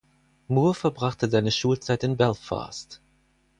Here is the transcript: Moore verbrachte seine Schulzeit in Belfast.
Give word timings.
Moore 0.49 0.73
verbrachte 0.73 1.29
seine 1.29 1.51
Schulzeit 1.51 2.03
in 2.03 2.17
Belfast. 2.17 2.99